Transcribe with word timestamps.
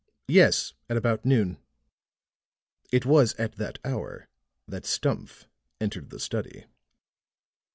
"Yes, 0.29 0.73
at 0.89 0.97
about 0.97 1.25
noon." 1.25 1.59
It 2.91 3.05
was 3.05 3.35
at 3.35 3.57
that 3.57 3.77
hour 3.85 4.29
that 4.67 4.83
Stumph 4.83 5.45
entered 5.79 6.09
the 6.09 6.19
study. 6.19 6.65